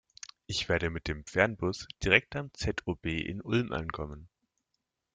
[0.47, 4.29] Ich werde mit dem Fernbus direkt am ZOB in Ulm ankommen.